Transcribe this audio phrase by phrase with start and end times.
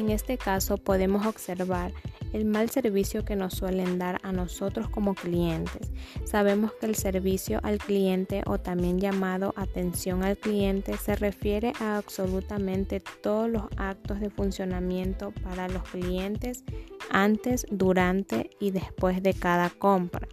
[0.00, 1.92] En este caso podemos observar
[2.32, 5.92] el mal servicio que nos suelen dar a nosotros como clientes.
[6.24, 11.98] Sabemos que el servicio al cliente o también llamado atención al cliente se refiere a
[11.98, 16.64] absolutamente todos los actos de funcionamiento para los clientes
[17.10, 20.26] antes, durante y después de cada compra.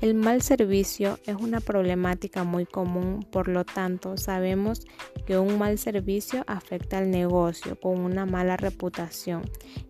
[0.00, 4.86] El mal servicio es una problemática muy común, por lo tanto sabemos
[5.28, 9.42] que un mal servicio afecta al negocio con una mala reputación.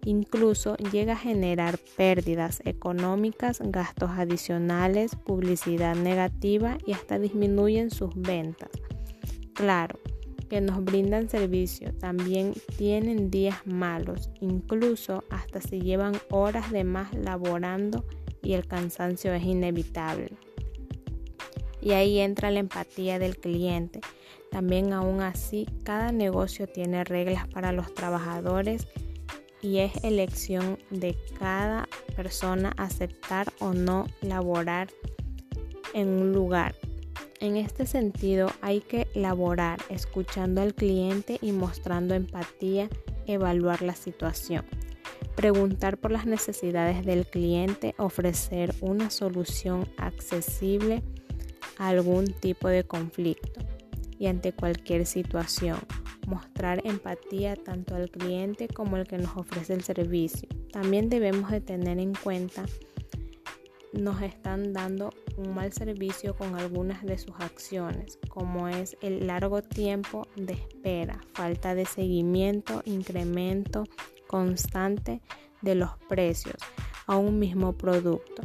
[0.04, 8.70] Incluso llega a generar pérdidas económicas, gastos adicionales, publicidad negativa y hasta disminuyen sus ventas.
[9.54, 10.00] Claro,
[10.50, 17.14] que nos brindan servicio también tienen días malos, incluso hasta si llevan horas de más
[17.14, 18.04] laborando
[18.42, 20.47] y el cansancio es inevitable.
[21.80, 24.00] Y ahí entra la empatía del cliente.
[24.50, 28.86] También aún así, cada negocio tiene reglas para los trabajadores
[29.60, 34.88] y es elección de cada persona aceptar o no laborar
[35.94, 36.74] en un lugar.
[37.40, 42.88] En este sentido, hay que laborar escuchando al cliente y mostrando empatía,
[43.26, 44.64] evaluar la situación
[45.38, 51.04] preguntar por las necesidades del cliente, ofrecer una solución accesible
[51.78, 53.60] algún tipo de conflicto
[54.18, 55.78] y ante cualquier situación.
[56.26, 60.48] Mostrar empatía tanto al cliente como al que nos ofrece el servicio.
[60.72, 62.64] También debemos de tener en cuenta
[63.92, 69.62] nos están dando un mal servicio con algunas de sus acciones, como es el largo
[69.62, 73.84] tiempo de espera, falta de seguimiento, incremento
[74.26, 75.22] constante
[75.62, 76.56] de los precios
[77.06, 78.42] a un mismo producto.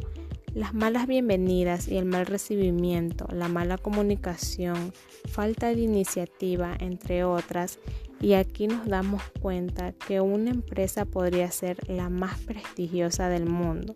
[0.54, 4.92] Las malas bienvenidas y el mal recibimiento, la mala comunicación,
[5.28, 7.80] falta de iniciativa, entre otras,
[8.20, 13.94] y aquí nos damos cuenta que una empresa podría ser la más prestigiosa del mundo,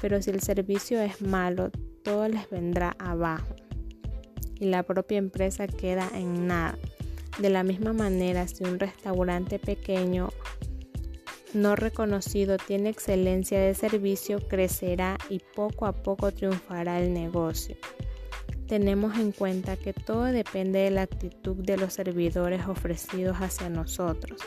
[0.00, 1.70] pero si el servicio es malo,
[2.02, 3.54] todo les vendrá abajo.
[4.58, 6.78] Y la propia empresa queda en nada.
[7.38, 10.30] De la misma manera, si un restaurante pequeño
[11.54, 17.76] no reconocido tiene excelencia de servicio, crecerá y poco a poco triunfará el negocio.
[18.66, 24.40] Tenemos en cuenta que todo depende de la actitud de los servidores ofrecidos hacia nosotros.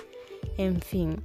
[0.57, 1.21] En fin,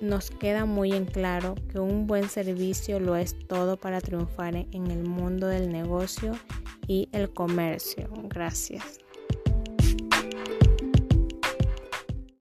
[0.00, 4.90] nos queda muy en claro que un buen servicio lo es todo para triunfar en
[4.90, 6.32] el mundo del negocio
[6.86, 8.08] y el comercio.
[8.24, 9.00] Gracias.